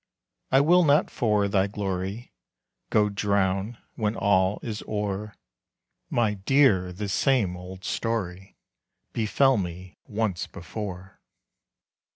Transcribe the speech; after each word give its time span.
I 0.51 0.61
will 0.61 0.83
not 0.83 1.11
for 1.11 1.47
thy 1.47 1.67
glory 1.67 2.31
Go 2.89 3.07
drown, 3.07 3.77
when 3.93 4.15
all 4.15 4.57
is 4.63 4.81
o'er; 4.87 5.35
My 6.09 6.33
dear, 6.33 6.91
this 6.91 7.13
same 7.13 7.55
old 7.55 7.83
story 7.83 8.57
Befell 9.13 9.57
me 9.57 9.99
once 10.07 10.47
before. 10.47 11.19